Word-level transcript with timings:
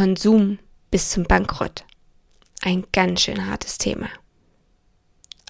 Konsum 0.00 0.58
bis 0.90 1.10
zum 1.10 1.24
Bankrott. 1.24 1.84
Ein 2.62 2.86
ganz 2.90 3.20
schön 3.20 3.46
hartes 3.46 3.76
Thema. 3.76 4.08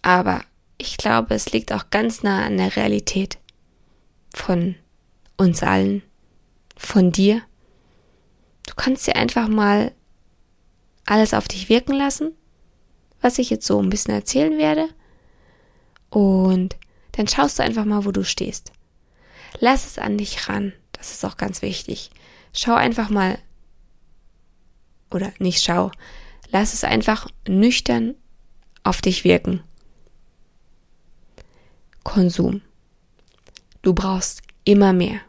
Aber 0.02 0.42
ich 0.76 0.96
glaube, 0.96 1.36
es 1.36 1.52
liegt 1.52 1.72
auch 1.72 1.90
ganz 1.90 2.24
nah 2.24 2.44
an 2.44 2.56
der 2.56 2.74
Realität 2.74 3.38
von 4.34 4.74
uns 5.36 5.62
allen, 5.62 6.02
von 6.76 7.12
dir. 7.12 7.42
Du 8.66 8.74
kannst 8.74 9.06
dir 9.06 9.14
einfach 9.14 9.46
mal 9.46 9.92
alles 11.06 11.32
auf 11.32 11.46
dich 11.46 11.68
wirken 11.68 11.94
lassen, 11.94 12.32
was 13.20 13.38
ich 13.38 13.50
jetzt 13.50 13.68
so 13.68 13.80
ein 13.80 13.88
bisschen 13.88 14.14
erzählen 14.14 14.58
werde. 14.58 14.88
Und 16.08 16.76
dann 17.12 17.28
schaust 17.28 17.60
du 17.60 17.62
einfach 17.62 17.84
mal, 17.84 18.04
wo 18.04 18.10
du 18.10 18.24
stehst. 18.24 18.72
Lass 19.60 19.86
es 19.86 19.96
an 19.96 20.18
dich 20.18 20.48
ran. 20.48 20.72
Das 20.90 21.12
ist 21.12 21.24
auch 21.24 21.36
ganz 21.36 21.62
wichtig. 21.62 22.10
Schau 22.52 22.74
einfach 22.74 23.10
mal 23.10 23.38
oder 25.10 25.32
nicht 25.38 25.62
schau, 25.62 25.90
lass 26.50 26.74
es 26.74 26.84
einfach 26.84 27.28
nüchtern 27.48 28.14
auf 28.82 29.00
dich 29.00 29.24
wirken. 29.24 29.62
Konsum. 32.02 32.62
Du 33.82 33.94
brauchst 33.94 34.42
immer 34.64 34.92
mehr. 34.92 35.20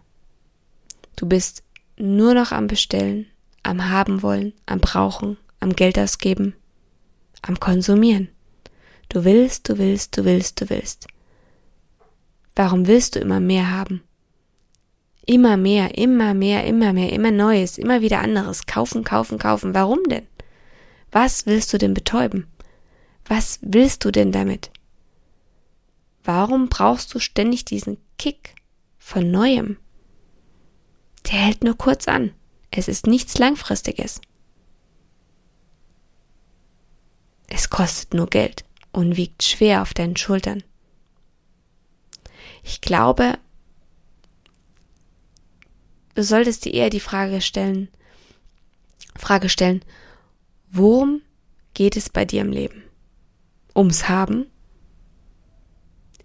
Du 1.16 1.28
bist 1.28 1.64
nur 1.98 2.34
noch 2.34 2.52
am 2.52 2.68
Bestellen, 2.68 3.28
am 3.64 3.90
Haben 3.90 4.22
wollen, 4.22 4.54
am 4.66 4.80
Brauchen, 4.80 5.38
am 5.60 5.76
Geld 5.76 6.00
ausgeben, 6.00 6.56
am 7.42 7.60
Konsumieren. 7.60 8.30
Du 9.10 9.24
willst, 9.24 9.70
du 9.70 9.78
willst, 9.78 10.18
du 10.18 10.26
willst, 10.26 10.62
du 10.62 10.70
willst. 10.70 11.08
Warum 12.56 12.88
willst 12.88 13.16
du 13.16 13.20
immer 13.20 13.40
mehr 13.40 13.70
haben? 13.70 14.02
Immer 15.26 15.56
mehr, 15.56 15.98
immer 15.98 16.34
mehr, 16.34 16.66
immer 16.66 16.94
mehr, 16.94 17.14
immer 17.14 17.32
Neues, 17.32 17.78
immer 17.78 18.02
wieder 18.02 18.20
anderes. 18.20 18.66
Kaufen, 18.66 19.04
kaufen, 19.04 19.38
kaufen. 19.38 19.74
Warum 19.74 20.04
denn? 20.10 20.28
Was 21.12 21.46
willst 21.46 21.72
du 21.74 21.78
denn 21.78 21.94
betäuben? 21.94 22.48
Was 23.26 23.60
willst 23.62 24.04
du 24.04 24.12
denn 24.12 24.32
damit? 24.32 24.72
Warum 26.24 26.70
brauchst 26.70 27.14
du 27.14 27.20
ständig 27.20 27.66
diesen 27.66 27.98
Kick 28.18 28.56
von 28.98 29.30
Neuem? 29.30 29.78
Der 31.26 31.40
hält 31.40 31.64
nur 31.64 31.78
kurz 31.78 32.08
an. 32.08 32.34
Es 32.72 32.88
ist 32.88 33.06
nichts 33.06 33.38
Langfristiges. 33.38 34.22
Es 37.48 37.70
kostet 37.70 38.14
nur 38.14 38.28
Geld 38.28 38.64
und 38.92 39.18
wiegt 39.18 39.44
schwer 39.44 39.82
auf 39.82 39.94
deinen 39.94 40.16
Schultern. 40.16 40.64
Ich 42.64 42.82
glaube, 42.82 43.38
du 46.16 46.24
solltest 46.24 46.66
dir 46.66 46.74
eher 46.74 46.90
die 46.90 47.00
Frage 47.00 47.42
stellen, 47.42 47.90
Frage 49.16 49.50
stellen, 49.50 49.84
worum 50.70 51.22
geht 51.74 51.98
es 51.98 52.10
bei 52.10 52.26
dir 52.26 52.42
im 52.42 52.52
Leben? 52.52 52.84
Ums 53.76 54.10
Haben? 54.10 54.48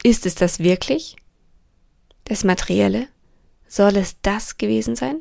Ist 0.03 0.27
es 0.27 0.35
das 0.35 0.59
wirklich? 0.59 1.17
Das 2.25 2.45
Materielle? 2.45 3.09
Soll 3.69 3.97
es 3.97 4.17
das 4.23 4.59
gewesen 4.59 4.97
sein? 4.97 5.21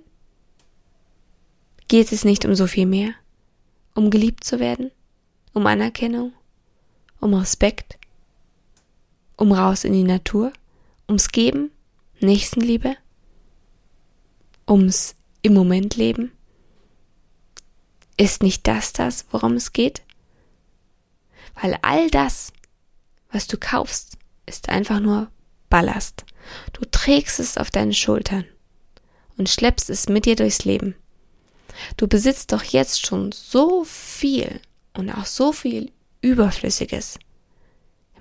Geht 1.87 2.11
es 2.11 2.25
nicht 2.25 2.45
um 2.45 2.55
so 2.55 2.67
viel 2.67 2.85
mehr? 2.85 3.13
Um 3.93 4.09
geliebt 4.09 4.43
zu 4.43 4.59
werden? 4.59 4.91
Um 5.53 5.67
Anerkennung? 5.67 6.33
Um 7.19 7.33
Respekt? 7.33 7.97
Um 9.37 9.51
raus 9.51 9.83
in 9.83 9.93
die 9.93 10.03
Natur? 10.03 10.51
Ums 11.07 11.31
Geben? 11.31 11.71
Nächstenliebe? 12.19 12.95
Ums 14.67 15.15
im 15.41 15.53
Moment 15.53 15.95
leben? 15.95 16.31
Ist 18.17 18.43
nicht 18.43 18.65
das 18.67 18.93
das, 18.93 19.25
worum 19.31 19.53
es 19.53 19.73
geht? 19.73 20.01
Weil 21.61 21.77
all 21.81 22.09
das, 22.09 22.53
was 23.31 23.47
du 23.47 23.57
kaufst, 23.57 24.17
ist 24.45 24.69
einfach 24.69 24.99
nur 24.99 25.29
Ballast. 25.69 26.25
Du 26.73 26.85
trägst 26.85 27.39
es 27.39 27.57
auf 27.57 27.71
deinen 27.71 27.93
Schultern 27.93 28.45
und 29.37 29.49
schleppst 29.49 29.89
es 29.89 30.07
mit 30.07 30.25
dir 30.25 30.35
durchs 30.35 30.65
Leben. 30.65 30.95
Du 31.97 32.07
besitzt 32.07 32.51
doch 32.51 32.63
jetzt 32.63 33.05
schon 33.05 33.31
so 33.31 33.83
viel 33.83 34.61
und 34.93 35.09
auch 35.09 35.25
so 35.25 35.51
viel 35.51 35.91
Überflüssiges. 36.21 37.19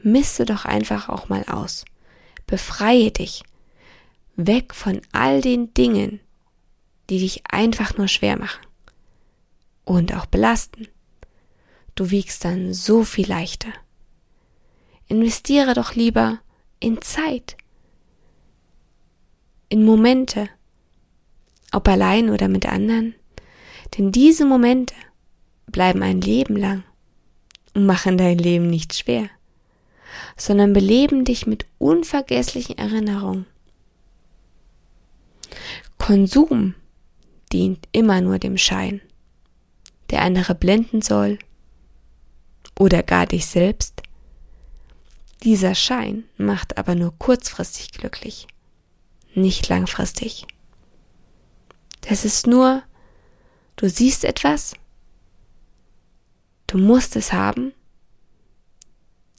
Misse 0.03 0.45
doch 0.45 0.65
einfach 0.65 1.09
auch 1.09 1.29
mal 1.29 1.45
aus. 1.45 1.85
Befreie 2.47 3.11
dich. 3.11 3.43
Weg 4.37 4.75
von 4.75 5.01
all 5.13 5.41
den 5.41 5.73
Dingen, 5.75 6.21
die 7.11 7.19
dich 7.19 7.43
einfach 7.49 7.97
nur 7.97 8.09
schwer 8.09 8.39
machen 8.39 8.65
und 9.85 10.15
auch 10.15 10.27
belasten. 10.27 10.89
Du 11.95 12.11
wiegst 12.11 12.45
dann 12.45 12.75
so 12.75 13.05
viel 13.05 13.29
leichter. 13.29 13.73
Investiere 15.07 15.75
doch 15.75 15.95
lieber 15.95 16.41
in 16.81 17.01
Zeit, 17.03 17.57
in 19.69 19.85
Momente, 19.85 20.49
ob 21.73 21.89
allein 21.89 22.31
oder 22.31 22.49
mit 22.49 22.67
anderen, 22.67 23.15
denn 23.97 24.13
diese 24.13 24.45
Momente 24.45 24.95
bleiben 25.67 26.03
ein 26.03 26.21
Leben 26.21 26.57
lang 26.57 26.85
und 27.75 27.87
machen 27.87 28.17
dein 28.17 28.39
Leben 28.39 28.69
nicht 28.69 28.95
schwer, 28.95 29.29
sondern 30.37 30.73
beleben 30.73 31.25
dich 31.25 31.47
mit 31.47 31.67
unvergesslichen 31.79 32.79
Erinnerungen. 32.79 33.47
Konsum 35.99 36.75
dient 37.55 37.87
immer 37.93 38.21
nur 38.21 38.41
dem 38.41 38.59
Schein, 38.59 39.01
der 40.11 40.23
andere 40.23 40.57
blenden 40.57 41.03
soll 41.03 41.39
oder 42.77 43.05
gar 43.05 43.27
dich 43.27 43.47
selbst. 43.47 44.03
Dieser 45.45 45.77
Schein 45.77 46.25
macht 46.37 46.79
aber 46.79 46.97
nur 46.97 47.17
kurzfristig 47.17 47.93
glücklich, 47.93 48.49
nicht 49.37 49.69
langfristig. 49.69 50.49
Das 52.01 52.25
ist 52.25 52.49
nur, 52.49 52.83
du 53.77 53.89
siehst 53.89 54.25
etwas, 54.25 54.75
du 56.67 56.77
musst 56.77 57.15
es 57.15 57.33
haben, 57.33 57.73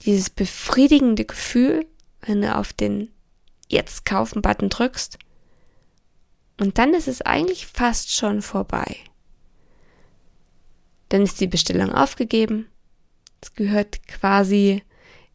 dieses 0.06 0.30
befriedigende 0.30 1.26
Gefühl, 1.26 1.84
wenn 2.22 2.40
du 2.40 2.56
auf 2.56 2.72
den 2.72 3.10
Jetzt 3.68 4.06
kaufen 4.06 4.40
Button 4.40 4.70
drückst 4.70 5.18
und 6.58 6.78
dann 6.78 6.94
ist 6.94 7.08
es 7.08 7.22
eigentlich 7.22 7.66
fast 7.66 8.14
schon 8.14 8.42
vorbei. 8.42 8.96
Dann 11.08 11.22
ist 11.22 11.40
die 11.40 11.46
Bestellung 11.46 11.92
aufgegeben. 11.92 12.66
Es 13.40 13.54
gehört 13.54 14.06
quasi 14.08 14.82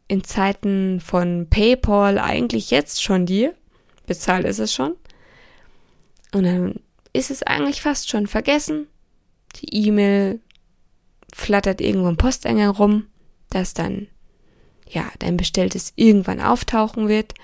in 0.08 0.24
Zeiten 0.24 1.00
von 1.00 1.46
PayPal 1.48 2.18
eigentlich 2.18 2.70
jetzt 2.70 3.02
schon 3.02 3.24
dir. 3.24 3.54
Bezahlt 4.06 4.44
ist 4.44 4.58
es 4.58 4.74
schon. 4.74 4.96
Und 6.34 6.44
dann 6.44 6.80
ist 7.12 7.30
es 7.30 7.42
eigentlich 7.42 7.80
fast 7.80 8.10
schon 8.10 8.26
vergessen. 8.26 8.88
Die 9.56 9.86
E-Mail 9.86 10.40
flattert 11.32 11.80
irgendwo 11.80 12.08
im 12.08 12.16
Posteingang 12.16 12.70
rum, 12.70 13.06
dass 13.50 13.74
dann, 13.74 14.08
ja, 14.88 15.10
dein 15.18 15.36
Bestelltes 15.36 15.92
irgendwann 15.96 16.40
auftauchen 16.40 17.08
wird. 17.08 17.34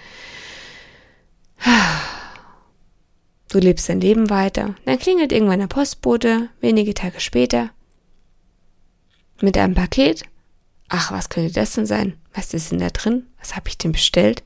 Du 3.49 3.59
lebst 3.59 3.89
dein 3.89 4.01
Leben 4.01 4.29
weiter. 4.31 4.75
Dann 4.85 4.99
klingelt 4.99 5.33
irgendwann 5.33 5.61
der 5.61 5.69
Postbote, 5.69 6.51
wenige 6.61 6.95
Tage 6.95 7.21
später, 7.21 7.71
mit 9.41 9.57
einem 9.57 9.75
Paket. 9.75 10.25
Ach, 10.89 11.13
was 11.13 11.29
könnte 11.29 11.53
das 11.53 11.73
denn 11.73 11.87
sein? 11.87 12.19
Was 12.35 12.53
ist 12.55 12.73
denn 12.73 12.79
da 12.79 12.91
drin? 12.91 13.27
Was 13.39 13.57
habe 13.57 13.69
ich 13.69 13.79
denn 13.79 13.93
bestellt? 13.93 14.43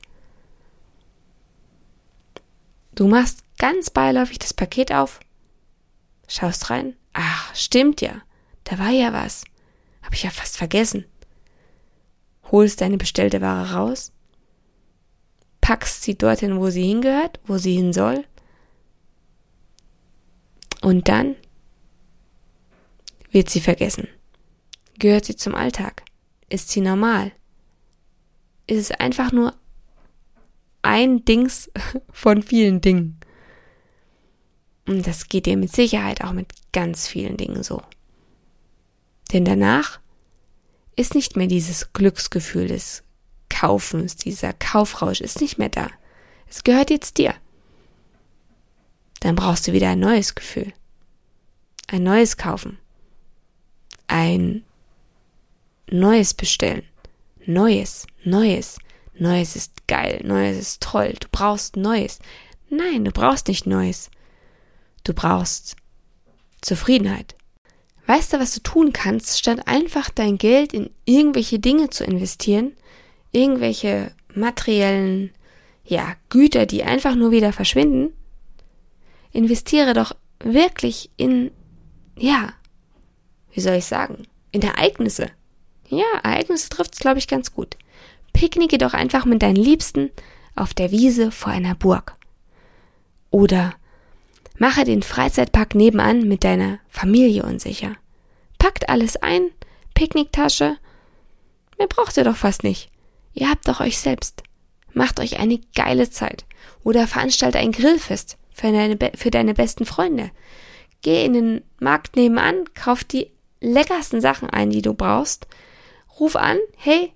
Du 2.95 3.07
machst 3.07 3.43
ganz 3.57 3.89
beiläufig 3.89 4.39
das 4.39 4.53
Paket 4.53 4.91
auf, 4.91 5.19
schaust 6.27 6.69
rein. 6.69 6.95
Ach, 7.13 7.53
stimmt 7.55 8.01
ja. 8.01 8.21
Da 8.63 8.79
war 8.79 8.89
ja 8.89 9.13
was. 9.13 9.43
Hab 10.01 10.13
ich 10.13 10.23
ja 10.23 10.29
fast 10.29 10.57
vergessen. 10.57 11.05
Holst 12.51 12.81
deine 12.81 12.97
bestellte 12.97 13.41
Ware 13.41 13.73
raus. 13.73 14.11
packst 15.59 16.03
sie 16.03 16.17
dorthin, 16.17 16.59
wo 16.59 16.69
sie 16.69 16.83
hingehört, 16.83 17.39
wo 17.45 17.57
sie 17.57 17.75
hin 17.75 17.93
soll. 17.93 18.25
Und 20.83 21.07
dann 21.07 21.37
wird 23.31 23.49
sie 23.49 23.61
vergessen. 23.61 24.09
Gehört 24.99 25.23
sie 25.23 25.37
zum 25.37 25.55
Alltag? 25.55 26.03
Ist 26.49 26.69
sie 26.69 26.81
normal? 26.81 27.31
Ist 28.67 28.79
es 28.79 28.91
einfach 28.91 29.31
nur 29.31 29.55
ein 30.81 31.23
Dings 31.23 31.71
von 32.11 32.43
vielen 32.43 32.81
Dingen? 32.81 33.17
Und 34.85 35.07
das 35.07 35.29
geht 35.29 35.45
dir 35.45 35.55
mit 35.55 35.71
Sicherheit 35.71 36.21
auch 36.21 36.33
mit 36.33 36.51
ganz 36.73 37.07
vielen 37.07 37.37
Dingen 37.37 37.63
so. 37.63 37.81
Denn 39.31 39.45
danach 39.45 40.01
ist 40.97 41.15
nicht 41.15 41.37
mehr 41.37 41.47
dieses 41.47 41.93
Glücksgefühl 41.93 42.67
des 42.67 43.03
Kaufens, 43.47 44.17
dieser 44.17 44.51
Kaufrausch 44.51 45.21
ist 45.21 45.39
nicht 45.39 45.57
mehr 45.57 45.69
da. 45.69 45.89
Es 46.49 46.65
gehört 46.65 46.89
jetzt 46.89 47.17
dir. 47.17 47.33
Dann 49.23 49.35
brauchst 49.37 49.65
du 49.69 49.71
wieder 49.71 49.87
ein 49.87 50.01
neues 50.01 50.35
Gefühl. 50.35 50.73
Ein 51.87 52.03
neues 52.03 52.35
Kaufen. 52.35 52.77
Ein 54.07 54.65
neues 55.89 56.33
bestellen. 56.33 56.83
Neues, 57.45 58.05
neues. 58.25 58.79
Neues 59.17 59.55
ist 59.55 59.87
geil, 59.87 60.19
neues 60.25 60.57
ist 60.57 60.83
toll. 60.83 61.13
Du 61.17 61.29
brauchst 61.31 61.77
Neues. 61.77 62.19
Nein, 62.69 63.05
du 63.05 63.11
brauchst 63.11 63.47
nicht 63.47 63.65
Neues. 63.65 64.11
Du 65.05 65.13
brauchst 65.13 65.77
Zufriedenheit. 66.61 67.35
Weißt 68.05 68.33
du, 68.33 68.41
was 68.41 68.53
du 68.53 68.59
tun 68.59 68.91
kannst, 68.91 69.39
statt 69.39 69.69
einfach 69.69 70.09
dein 70.09 70.37
Geld 70.37 70.73
in 70.73 70.89
irgendwelche 71.05 71.59
Dinge 71.59 71.89
zu 71.89 72.03
investieren, 72.03 72.73
irgendwelche 73.31 74.11
materiellen, 74.35 75.31
ja, 75.85 76.17
Güter, 76.27 76.65
die 76.65 76.83
einfach 76.83 77.15
nur 77.15 77.31
wieder 77.31 77.53
verschwinden? 77.53 78.11
Investiere 79.33 79.93
doch 79.93 80.15
wirklich 80.39 81.09
in, 81.17 81.51
ja, 82.17 82.53
wie 83.51 83.59
soll 83.59 83.75
ich 83.75 83.85
sagen, 83.85 84.27
in 84.51 84.61
Ereignisse. 84.61 85.29
Ja, 85.89 86.05
Ereignisse 86.23 86.69
trifft's, 86.69 86.99
glaube 86.99 87.19
ich, 87.19 87.27
ganz 87.27 87.53
gut. 87.53 87.75
Picknicke 88.31 88.77
doch 88.77 88.93
einfach 88.93 89.25
mit 89.25 89.41
deinen 89.41 89.57
Liebsten 89.57 90.11
auf 90.55 90.73
der 90.73 90.91
Wiese 90.91 91.31
vor 91.31 91.51
einer 91.51 91.75
Burg. 91.75 92.15
Oder 93.29 93.75
Mache 94.57 94.83
den 94.83 95.01
Freizeitpark 95.01 95.75
nebenan 95.75 96.27
mit 96.27 96.43
deiner 96.43 96.79
Familie 96.87 97.43
unsicher. 97.43 97.95
Packt 98.59 98.87
alles 98.87 99.17
ein, 99.17 99.49
Picknicktasche. 99.93 100.77
Mehr 101.77 101.87
braucht 101.87 102.17
ihr 102.17 102.23
doch 102.23 102.35
fast 102.35 102.63
nicht. 102.63 102.89
Ihr 103.33 103.49
habt 103.49 103.67
doch 103.67 103.79
euch 103.79 103.97
selbst. 103.97 104.43
Macht 104.93 105.19
euch 105.19 105.39
eine 105.39 105.59
geile 105.75 106.09
Zeit. 106.09 106.45
Oder 106.83 107.07
veranstalte 107.07 107.57
ein 107.57 107.71
Grillfest 107.71 108.37
für 108.53 108.71
deine, 108.71 108.97
für 109.15 109.31
deine 109.31 109.53
besten 109.53 109.85
Freunde. 109.85 110.31
Geh 111.01 111.25
in 111.25 111.33
den 111.33 111.61
Markt 111.79 112.15
nebenan, 112.15 112.65
kauf 112.73 113.03
die 113.03 113.31
leckersten 113.59 114.21
Sachen 114.21 114.49
ein, 114.49 114.69
die 114.69 114.81
du 114.81 114.93
brauchst. 114.93 115.47
Ruf 116.19 116.35
an, 116.35 116.57
hey, 116.77 117.11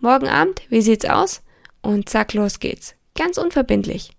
morgen 0.00 0.28
Abend, 0.28 0.62
wie 0.68 0.82
sieht's 0.82 1.06
aus? 1.06 1.42
Und 1.80 2.08
zack, 2.08 2.34
los 2.34 2.60
geht's. 2.60 2.94
Ganz 3.14 3.38
unverbindlich. 3.38 4.10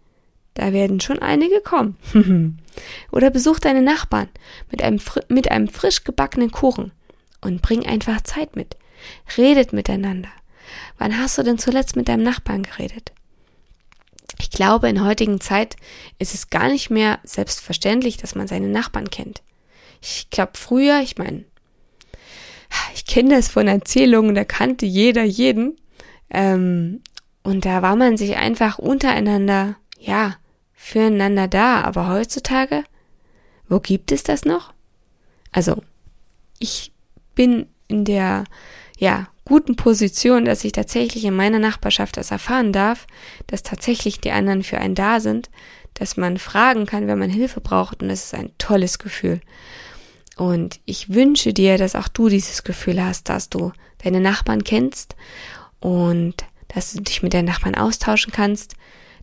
Da 0.56 0.74
werden 0.74 1.00
schon 1.00 1.20
einige 1.20 1.62
kommen. 1.62 1.98
Oder 3.12 3.30
besuch 3.30 3.60
deine 3.60 3.82
Nachbarn 3.82 4.30
mit 4.72 4.82
einem, 4.82 5.00
mit 5.30 5.52
einem 5.52 5.68
frisch 5.68 6.04
gebackenen 6.04 6.52
Kuchen 6.52 6.92
und 7.42 7.62
bring 7.62 7.86
einfach 7.86 8.22
Zeit 8.22 8.56
mit. 8.56 8.76
Redet 9.38 9.72
miteinander. 9.72 10.30
Wann 10.98 11.18
hast 11.18 11.38
du 11.38 11.44
denn 11.44 11.58
zuletzt 11.58 11.96
mit 11.96 12.10
deinem 12.10 12.24
Nachbarn 12.24 12.64
geredet? 12.64 13.14
Ich 14.40 14.50
glaube, 14.50 14.90
in 14.90 15.06
heutigen 15.06 15.42
Zeit 15.42 15.76
ist 16.18 16.34
es 16.34 16.50
gar 16.50 16.70
nicht 16.70 16.90
mehr 16.90 17.20
selbstverständlich, 17.24 18.18
dass 18.18 18.36
man 18.36 18.48
seine 18.48 18.68
Nachbarn 18.68 19.10
kennt. 19.10 19.42
Ich 20.02 20.30
glaube, 20.30 20.54
früher, 20.56 21.02
ich 21.02 21.18
meine, 21.18 21.44
ich 22.94 23.06
kenne 23.06 23.36
das 23.36 23.50
von 23.50 23.68
Erzählungen, 23.68 24.36
da 24.36 24.46
kannte 24.46 24.86
jeder 24.86 25.24
jeden. 25.24 25.78
Ähm, 26.30 27.02
und 27.44 27.66
da 27.66 27.82
war 27.82 27.96
man 27.96 28.18
sich 28.18 28.38
einfach 28.38 28.80
untereinander, 28.80 29.76
ja, 30.00 30.36
füreinander 30.74 31.48
da, 31.48 31.82
aber 31.82 32.08
heutzutage, 32.08 32.84
wo 33.68 33.80
gibt 33.80 34.12
es 34.12 34.24
das 34.24 34.46
noch? 34.46 34.74
Also, 35.52 35.84
ich 36.60 36.92
bin 37.36 37.68
in 37.88 38.06
der, 38.06 38.46
ja, 38.98 39.28
guten 39.50 39.76
Position, 39.76 40.46
dass 40.46 40.64
ich 40.64 40.74
tatsächlich 40.74 41.26
in 41.26 41.36
meiner 41.36 41.58
Nachbarschaft 41.58 42.18
das 42.18 42.30
erfahren 42.30 42.72
darf, 42.72 43.08
dass 43.48 43.64
tatsächlich 43.64 44.22
die 44.22 44.30
anderen 44.32 44.62
für 44.62 44.78
einen 44.78 44.94
da 44.94 45.20
sind, 45.20 45.50
dass 45.96 46.18
man 46.18 46.38
fragen 46.38 46.86
kann, 46.86 47.08
wenn 47.08 47.18
man 47.18 47.32
Hilfe 47.32 47.60
braucht 47.60 48.04
und 48.04 48.10
das 48.10 48.26
ist 48.26 48.36
ein 48.36 48.52
tolles 48.60 49.00
Gefühl. 49.00 49.42
Und 50.38 50.80
ich 50.86 51.16
wünsche 51.16 51.52
dir, 51.52 51.80
dass 51.80 51.96
auch 51.96 52.08
du 52.08 52.30
dieses 52.30 52.64
Gefühl 52.64 53.04
hast, 53.04 53.28
dass 53.28 53.50
du 53.50 53.74
deine 54.04 54.22
Nachbarn 54.22 54.64
kennst 54.64 55.16
und 55.80 56.36
dass 56.68 56.94
du 56.94 57.02
dich 57.02 57.24
mit 57.24 57.34
deinen 57.34 57.46
Nachbarn 57.46 57.74
austauschen 57.74 58.32
kannst, 58.32 58.76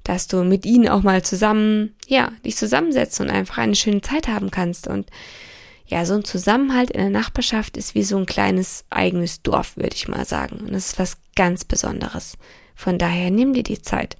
dass 0.03 0.27
du 0.27 0.43
mit 0.43 0.67
ihnen 0.67 0.89
auch 0.89 1.03
mal 1.03 1.23
zusammen, 1.23 1.95
ja, 2.09 2.33
dich 2.45 2.57
zusammensetzt 2.57 3.21
und 3.21 3.31
einfach 3.31 3.59
eine 3.59 3.77
schöne 3.77 4.01
Zeit 4.01 4.27
haben 4.27 4.51
kannst. 4.51 4.89
Und 4.89 5.09
ja, 5.87 6.05
so 6.05 6.15
ein 6.15 6.25
Zusammenhalt 6.25 6.91
in 6.91 7.01
der 7.01 7.11
Nachbarschaft 7.11 7.77
ist 7.77 7.95
wie 7.95 8.03
so 8.03 8.17
ein 8.17 8.27
kleines 8.27 8.85
eigenes 8.91 9.43
Dorf, 9.43 9.77
würde 9.77 9.95
ich 9.95 10.09
mal 10.09 10.25
sagen. 10.25 10.59
Und 10.59 10.73
das 10.73 10.87
ist 10.87 10.99
was 10.99 11.19
ganz 11.37 11.65
Besonderes. 11.65 12.37
Von 12.75 12.99
daher 12.99 13.31
nimm 13.31 13.55
dir 13.55 13.63
die 13.63 13.81
Zeit. 13.81 14.17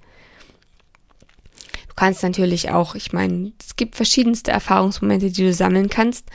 Du 1.89 1.93
kannst 1.95 2.23
natürlich 2.23 2.69
auch, 2.71 2.95
ich 2.95 3.11
meine, 3.11 3.51
es 3.59 3.75
gibt 3.75 3.95
verschiedenste 3.95 4.51
Erfahrungsmomente, 4.51 5.29
die 5.29 5.43
du 5.43 5.53
sammeln 5.53 5.89
kannst. 5.89 6.29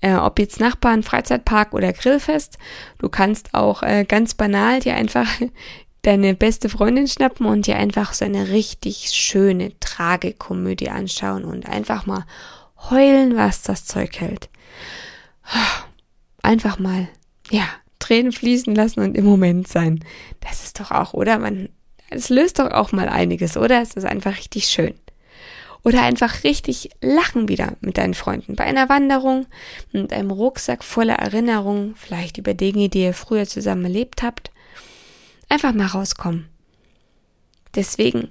Äh, 0.00 0.14
ob 0.14 0.38
jetzt 0.38 0.60
Nachbarn, 0.60 1.02
Freizeitpark 1.02 1.74
oder 1.74 1.92
Grillfest. 1.92 2.58
Du 2.98 3.08
kannst 3.08 3.54
auch 3.54 3.82
äh, 3.82 4.04
ganz 4.06 4.34
banal 4.34 4.80
dir 4.80 4.94
einfach 4.94 5.26
deine 6.02 6.34
beste 6.34 6.68
Freundin 6.68 7.08
schnappen 7.08 7.46
und 7.46 7.66
dir 7.66 7.76
einfach 7.76 8.12
so 8.12 8.24
eine 8.24 8.50
richtig 8.50 9.10
schöne 9.10 9.72
Tragekomödie 9.80 10.90
anschauen 10.90 11.44
und 11.44 11.66
einfach 11.66 12.06
mal 12.06 12.24
heulen, 12.90 13.36
was 13.36 13.62
das 13.62 13.84
Zeug 13.84 14.20
hält. 14.20 14.48
Einfach 16.42 16.78
mal, 16.78 17.08
ja, 17.50 17.66
Tränen 17.98 18.32
fließen 18.32 18.74
lassen 18.74 19.00
und 19.00 19.16
im 19.16 19.24
Moment 19.24 19.68
sein. 19.68 20.04
Das 20.40 20.62
ist 20.64 20.78
doch 20.78 20.90
auch, 20.90 21.12
oder? 21.14 21.38
Man, 21.38 21.68
es 22.10 22.28
löst 22.28 22.58
doch 22.58 22.70
auch 22.70 22.92
mal 22.92 23.08
einiges, 23.08 23.56
oder? 23.56 23.82
Es 23.82 23.94
ist 23.94 24.04
einfach 24.04 24.36
richtig 24.36 24.68
schön. 24.68 24.94
Oder 25.82 26.02
einfach 26.02 26.42
richtig 26.42 26.90
lachen 27.00 27.48
wieder 27.48 27.76
mit 27.80 27.96
deinen 27.96 28.14
Freunden. 28.14 28.56
Bei 28.56 28.64
einer 28.64 28.88
Wanderung, 28.88 29.46
mit 29.92 30.12
einem 30.12 30.32
Rucksack 30.32 30.82
voller 30.82 31.14
Erinnerungen, 31.14 31.94
vielleicht 31.94 32.38
über 32.38 32.54
Dinge, 32.54 32.88
die 32.88 33.02
ihr 33.02 33.14
früher 33.14 33.46
zusammen 33.46 33.84
erlebt 33.84 34.22
habt. 34.22 34.50
Einfach 35.48 35.72
mal 35.72 35.86
rauskommen. 35.86 36.48
Deswegen 37.76 38.30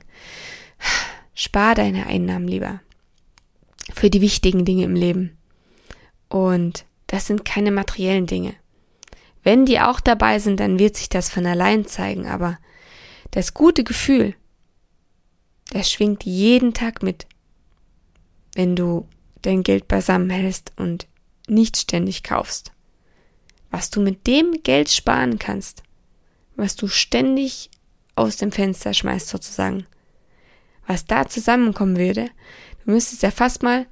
spar 1.34 1.76
deine 1.76 2.08
Einnahmen 2.08 2.48
lieber 2.48 2.82
für 3.96 4.10
die 4.10 4.22
wichtigen 4.22 4.66
Dinge 4.66 4.84
im 4.84 4.96
Leben. 4.96 5.38
Und 6.30 6.86
das 7.08 7.28
sind 7.28 7.46
keine 7.46 7.72
materiellen 7.72 8.28
Dinge. 8.28 8.56
Wenn 9.44 9.66
die 9.66 9.80
auch 9.80 10.00
dabei 10.00 10.40
sind, 10.40 10.60
dann 10.60 10.80
wird 10.80 10.98
sich 10.98 11.08
das 11.08 11.30
von 11.30 11.46
allein 11.46 11.86
zeigen, 11.86 12.26
aber 12.26 12.58
das 13.32 13.54
gute 13.54 13.84
Gefühl, 13.84 14.36
das 15.72 15.92
schwingt 15.92 16.24
jeden 16.24 16.74
Tag 16.74 17.04
mit, 17.04 17.28
wenn 18.56 18.76
du 18.76 19.08
dein 19.42 19.64
Geld 19.64 19.88
beisammen 19.88 20.30
hältst 20.30 20.74
und 20.78 21.08
nicht 21.48 21.78
ständig 21.78 22.24
kaufst. 22.24 22.72
Was 23.70 23.90
du 23.90 24.02
mit 24.02 24.26
dem 24.28 24.64
Geld 24.64 24.90
sparen 24.90 25.38
kannst, 25.38 25.84
was 26.56 26.76
du 26.76 26.88
ständig 26.88 27.70
aus 28.16 28.38
dem 28.38 28.52
Fenster 28.52 28.94
schmeißt 28.94 29.28
sozusagen. 29.28 29.86
Was 30.88 31.06
da 31.06 31.28
zusammenkommen 31.28 31.98
würde, 31.98 32.30
du 32.86 32.92
müsstest 32.92 33.24
ja 33.24 33.32
fast 33.32 33.64
mal, 33.64 33.86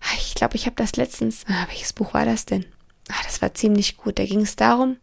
ah, 0.00 0.16
ich 0.18 0.34
glaube, 0.34 0.56
ich 0.56 0.66
habe 0.66 0.76
das 0.76 0.96
letztens, 0.96 1.44
ah, 1.48 1.66
welches 1.68 1.92
Buch 1.92 2.14
war 2.14 2.24
das 2.24 2.44
denn? 2.46 2.64
Ah, 3.08 3.22
das 3.24 3.40
war 3.40 3.54
ziemlich 3.54 3.96
gut. 3.96 4.18
Da 4.18 4.24
ging 4.24 4.40
es 4.40 4.56
darum, 4.56 4.96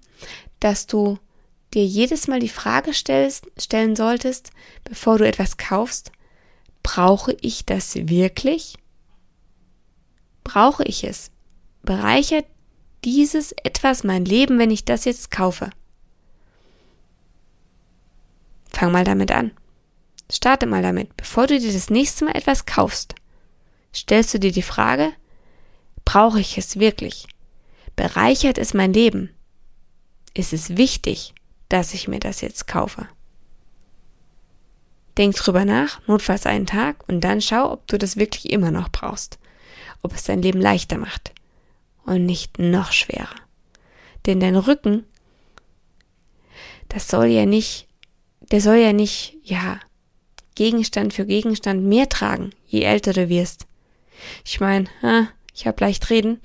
dass 0.60 0.88
du 0.88 1.18
dir 1.74 1.86
jedes 1.86 2.28
Mal 2.28 2.40
die 2.40 2.50
Frage 2.50 2.94
stellst, 2.94 3.48
stellen 3.58 3.96
solltest, 3.96 4.52
bevor 4.84 5.18
du 5.18 5.28
etwas 5.28 5.58
kaufst, 5.58 6.12
brauche 6.84 7.36
ich 7.42 7.66
das 7.66 7.96
wirklich? 7.96 8.76
Brauche 10.44 10.84
ich 10.84 11.04
es? 11.04 11.32
Bereichert 11.82 12.46
dieses 13.04 13.54
etwas 13.64 14.04
mein 14.04 14.26
Leben, 14.26 14.60
wenn 14.60 14.72
ich 14.72 14.86
das 14.86 15.06
jetzt 15.06 15.32
kaufe? 15.32 15.70
Fang 18.70 18.92
mal 18.92 19.04
damit 19.04 19.32
an. 19.32 19.52
Starte 20.34 20.66
mal 20.66 20.82
damit. 20.82 21.16
Bevor 21.16 21.46
du 21.46 21.60
dir 21.60 21.72
das 21.72 21.92
nächste 21.92 22.26
Mal 22.26 22.36
etwas 22.36 22.66
kaufst, 22.66 23.14
stellst 23.94 24.34
du 24.34 24.40
dir 24.40 24.52
die 24.52 24.64
Frage, 24.64 25.14
brauche 26.06 26.40
ich 26.40 26.58
es 26.58 26.80
wirklich? 26.80 27.28
Bereichert 27.96 28.58
es 28.58 28.74
mein 28.74 28.94
Leben? 28.94 29.30
Ist 30.34 30.52
es 30.52 30.76
wichtig, 30.76 31.36
dass 31.70 31.94
ich 31.94 32.08
mir 32.08 32.20
das 32.20 32.42
jetzt 32.42 32.68
kaufe? 32.68 33.08
Denk 35.20 35.36
drüber 35.36 35.66
nach, 35.66 36.02
notfalls 36.08 36.48
einen 36.48 36.66
Tag 36.66 37.08
und 37.08 37.22
dann 37.22 37.40
schau, 37.40 37.72
ob 37.72 37.86
du 37.86 38.00
das 38.00 38.18
wirklich 38.18 38.52
immer 38.52 38.72
noch 38.72 38.90
brauchst. 38.90 39.38
Ob 40.02 40.16
es 40.16 40.24
dein 40.24 40.42
Leben 40.42 40.60
leichter 40.60 40.98
macht 40.98 41.32
und 42.06 42.26
nicht 42.26 42.58
noch 42.58 42.92
schwerer. 42.92 43.36
Denn 44.26 44.40
dein 44.40 44.56
Rücken, 44.56 45.06
das 46.90 47.08
soll 47.08 47.28
ja 47.28 47.46
nicht, 47.46 47.88
der 48.52 48.62
soll 48.62 48.78
ja 48.78 48.94
nicht, 48.94 49.38
ja, 49.44 49.80
Gegenstand 50.56 51.14
für 51.14 51.26
Gegenstand 51.26 51.84
mehr 51.84 52.10
tragen, 52.10 52.52
je 52.68 52.82
älter 52.82 53.14
du 53.14 53.30
wirst. 53.30 53.66
Ich 54.46 54.60
meine, 54.60 54.88
ich 55.54 55.68
hab 55.68 55.80
leicht 55.80 56.10
reden. 56.10 56.40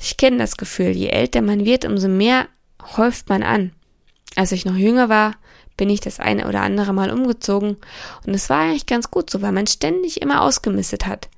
Ich 0.00 0.16
kenne 0.16 0.38
das 0.38 0.56
Gefühl, 0.56 0.90
je 0.90 1.08
älter 1.08 1.42
man 1.42 1.64
wird, 1.64 1.84
umso 1.84 2.08
mehr 2.08 2.48
häuft 2.96 3.28
man 3.28 3.42
an. 3.42 3.72
Als 4.36 4.52
ich 4.52 4.64
noch 4.64 4.76
jünger 4.76 5.08
war, 5.08 5.36
bin 5.76 5.90
ich 5.90 6.00
das 6.00 6.20
eine 6.20 6.48
oder 6.48 6.62
andere 6.62 6.92
Mal 6.92 7.10
umgezogen 7.10 7.76
und 8.26 8.34
es 8.34 8.48
war 8.50 8.60
eigentlich 8.60 8.86
ganz 8.86 9.10
gut 9.10 9.30
so, 9.30 9.42
weil 9.42 9.52
man 9.52 9.66
ständig 9.66 10.22
immer 10.22 10.42
ausgemistet 10.42 11.06
hat. 11.06 11.28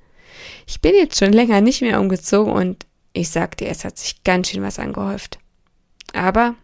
Ich 0.67 0.81
bin 0.81 0.93
jetzt 0.93 1.17
schon 1.17 1.33
länger 1.33 1.61
nicht 1.61 1.81
mehr 1.81 1.99
umgezogen 1.99 2.51
und 2.51 2.85
ich 3.13 3.29
sag 3.29 3.57
dir, 3.57 3.69
es 3.69 3.83
hat 3.83 3.97
sich 3.97 4.23
ganz 4.23 4.49
schön 4.49 4.61
was 4.61 4.79
angehäuft. 4.79 5.39
Aber 6.13 6.55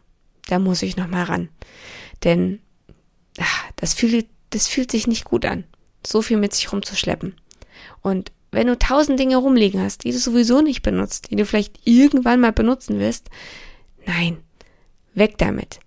da 0.48 0.60
muss 0.60 0.84
ich 0.84 0.98
noch 0.98 1.08
mal 1.08 1.24
ran, 1.24 1.50
denn 2.24 2.60
ach, 3.40 3.66
das 3.76 3.94
fühlt 3.94 4.28
das 4.54 4.68
fühlt 4.68 4.92
sich 4.92 5.08
nicht 5.08 5.26
gut 5.26 5.46
an, 5.46 5.64
so 6.06 6.22
viel 6.22 6.38
mit 6.38 6.54
sich 6.54 6.72
rumzuschleppen. 6.72 7.36
Und 8.02 8.32
wenn 8.52 8.68
du 8.68 8.78
tausend 8.78 9.20
Dinge 9.20 9.38
rumliegen 9.38 9.82
hast, 9.82 10.04
die 10.04 10.12
du 10.12 10.20
sowieso 10.20 10.62
nicht 10.62 10.84
benutzt, 10.84 11.32
die 11.32 11.36
du 11.36 11.46
vielleicht 11.46 11.80
irgendwann 11.86 12.40
mal 12.40 12.54
benutzen 12.54 13.00
wirst, 13.00 13.30
nein, 14.06 14.38
weg 15.16 15.38
damit 15.38 15.80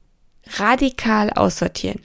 radikal 0.58 1.30
aussortieren. 1.30 2.00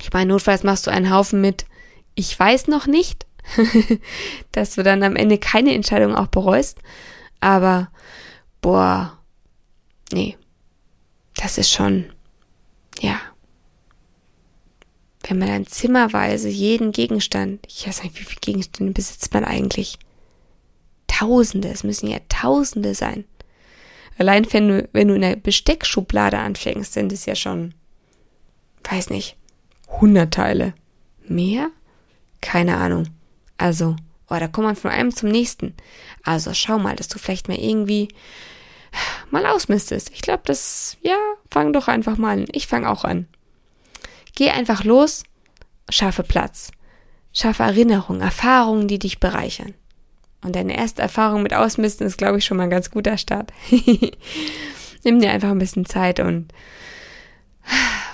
Ich 0.00 0.12
meine, 0.12 0.32
notfalls 0.32 0.62
machst 0.62 0.86
du 0.86 0.90
einen 0.90 1.10
Haufen 1.10 1.40
mit, 1.40 1.66
ich 2.14 2.38
weiß 2.38 2.68
noch 2.68 2.86
nicht, 2.86 3.26
dass 4.52 4.74
du 4.74 4.82
dann 4.82 5.02
am 5.02 5.16
Ende 5.16 5.38
keine 5.38 5.74
Entscheidung 5.74 6.14
auch 6.14 6.28
bereust. 6.28 6.78
Aber, 7.40 7.90
boah, 8.60 9.18
nee, 10.12 10.36
das 11.36 11.58
ist 11.58 11.70
schon, 11.72 12.12
ja. 13.00 13.20
Wenn 15.28 15.38
man 15.38 15.48
dann 15.48 15.66
zimmerweise 15.66 16.48
jeden 16.48 16.92
Gegenstand, 16.92 17.66
ich 17.66 17.86
weiß 17.86 18.04
nicht, 18.04 18.18
wie 18.18 18.24
viele 18.24 18.40
Gegenstände 18.40 18.92
besitzt 18.92 19.34
man 19.34 19.44
eigentlich? 19.44 19.98
Tausende, 21.08 21.68
es 21.68 21.82
müssen 21.82 22.08
ja 22.08 22.18
Tausende 22.28 22.94
sein. 22.94 23.24
Allein 24.18 24.46
wenn 24.52 24.68
du, 24.68 24.88
wenn 24.92 25.08
du 25.08 25.14
in 25.14 25.22
der 25.22 25.36
Besteckschublade 25.36 26.38
anfängst, 26.38 26.92
sind 26.92 27.12
es 27.12 27.26
ja 27.26 27.34
schon, 27.34 27.74
weiß 28.84 29.10
nicht, 29.10 29.36
hundert 29.88 30.32
Teile. 30.32 30.74
Mehr? 31.26 31.70
Keine 32.40 32.76
Ahnung. 32.76 33.08
Also, 33.58 33.96
oh, 34.30 34.36
da 34.38 34.46
kommt 34.46 34.66
man 34.66 34.76
von 34.76 34.90
einem 34.90 35.14
zum 35.14 35.30
nächsten. 35.30 35.74
Also 36.22 36.54
schau 36.54 36.78
mal, 36.78 36.94
dass 36.94 37.08
du 37.08 37.18
vielleicht 37.18 37.48
mal 37.48 37.58
irgendwie 37.58 38.08
mal 39.30 39.44
ausmistest. 39.44 40.10
Ich 40.14 40.22
glaube, 40.22 40.42
das, 40.46 40.96
ja, 41.02 41.16
fang 41.50 41.72
doch 41.72 41.88
einfach 41.88 42.16
mal 42.16 42.38
an. 42.38 42.44
Ich 42.52 42.68
fang 42.68 42.84
auch 42.84 43.04
an. 43.04 43.26
Geh 44.36 44.50
einfach 44.50 44.84
los, 44.84 45.24
schaffe 45.90 46.22
Platz. 46.22 46.70
Schaffe 47.32 47.64
Erinnerungen, 47.64 48.20
Erfahrungen, 48.20 48.86
die 48.86 48.98
dich 48.98 49.18
bereichern. 49.18 49.74
Und 50.42 50.54
deine 50.54 50.76
erste 50.76 51.02
Erfahrung 51.02 51.42
mit 51.42 51.52
Ausmisten 51.52 52.06
ist, 52.06 52.18
glaube 52.18 52.38
ich, 52.38 52.44
schon 52.44 52.56
mal 52.56 52.64
ein 52.64 52.70
ganz 52.70 52.90
guter 52.90 53.18
Start. 53.18 53.52
Nimm 55.04 55.20
dir 55.20 55.30
einfach 55.32 55.50
ein 55.50 55.58
bisschen 55.58 55.86
Zeit 55.86 56.20
und 56.20 56.52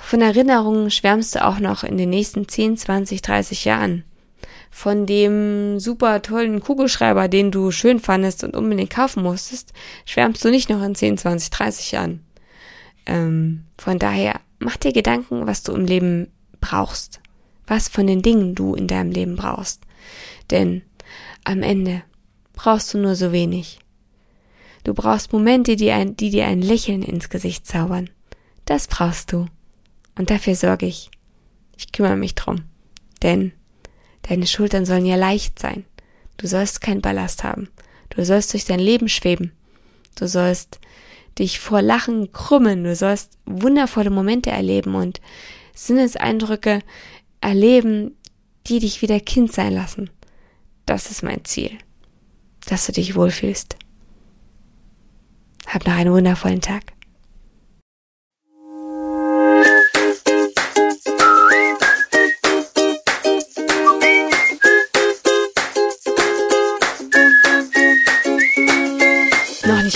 von 0.02 0.20
Erinnerungen 0.20 0.90
schwärmst 0.90 1.34
du 1.34 1.44
auch 1.44 1.58
noch 1.58 1.84
in 1.84 1.98
den 1.98 2.10
nächsten 2.10 2.48
10, 2.48 2.76
20, 2.76 3.22
30 3.22 3.64
Jahren. 3.64 4.04
Von 4.70 5.06
dem 5.06 5.78
super 5.80 6.22
tollen 6.22 6.60
Kugelschreiber, 6.60 7.28
den 7.28 7.50
du 7.50 7.70
schön 7.70 8.00
fandest 8.00 8.44
und 8.44 8.56
unbedingt 8.56 8.90
kaufen 8.90 9.22
musstest, 9.22 9.72
schwärmst 10.06 10.44
du 10.44 10.50
nicht 10.50 10.70
noch 10.70 10.82
in 10.82 10.94
10, 10.94 11.18
20, 11.18 11.50
30 11.50 11.92
Jahren. 11.92 12.24
Ähm, 13.06 13.64
von 13.76 13.98
daher, 13.98 14.40
mach 14.64 14.76
dir 14.76 14.92
Gedanken, 14.92 15.46
was 15.46 15.62
du 15.62 15.72
im 15.72 15.84
Leben 15.84 16.28
brauchst. 16.60 17.20
Was 17.66 17.88
von 17.88 18.06
den 18.06 18.22
Dingen 18.22 18.54
du 18.54 18.74
in 18.74 18.86
deinem 18.86 19.10
Leben 19.10 19.36
brauchst. 19.36 19.82
Denn 20.50 20.82
am 21.44 21.62
Ende 21.62 22.02
brauchst 22.54 22.92
du 22.92 22.98
nur 22.98 23.14
so 23.14 23.32
wenig. 23.32 23.78
Du 24.84 24.94
brauchst 24.94 25.32
Momente, 25.32 25.76
die, 25.76 25.90
ein, 25.90 26.16
die 26.16 26.30
dir 26.30 26.46
ein 26.46 26.60
Lächeln 26.60 27.02
ins 27.02 27.28
Gesicht 27.28 27.66
zaubern. 27.66 28.10
Das 28.64 28.88
brauchst 28.88 29.32
du. 29.32 29.46
Und 30.16 30.30
dafür 30.30 30.54
sorge 30.54 30.86
ich. 30.86 31.10
Ich 31.76 31.92
kümmere 31.92 32.16
mich 32.16 32.34
drum. 32.34 32.64
Denn 33.22 33.52
deine 34.22 34.46
Schultern 34.46 34.84
sollen 34.84 35.06
ja 35.06 35.16
leicht 35.16 35.58
sein. 35.58 35.84
Du 36.36 36.46
sollst 36.46 36.80
keinen 36.80 37.02
Ballast 37.02 37.44
haben. 37.44 37.68
Du 38.10 38.24
sollst 38.24 38.52
durch 38.52 38.64
dein 38.64 38.80
Leben 38.80 39.08
schweben. 39.08 39.52
Du 40.16 40.26
sollst 40.26 40.80
dich 41.38 41.60
vor 41.60 41.82
Lachen 41.82 42.32
krümmen. 42.32 42.84
Du 42.84 42.94
sollst 42.94 43.38
wundervolle 43.46 44.10
Momente 44.10 44.50
erleben 44.50 44.94
und 44.94 45.20
Sinneseindrücke 45.74 46.80
erleben, 47.40 48.16
die 48.66 48.78
dich 48.78 49.02
wieder 49.02 49.20
Kind 49.20 49.52
sein 49.52 49.74
lassen. 49.74 50.10
Das 50.86 51.10
ist 51.10 51.22
mein 51.22 51.44
Ziel 51.44 51.78
dass 52.66 52.86
du 52.86 52.92
dich 52.92 53.14
wohlfühlst. 53.14 53.76
Hab 55.66 55.86
noch 55.86 55.94
einen 55.94 56.12
wundervollen 56.12 56.60
Tag. 56.60 56.92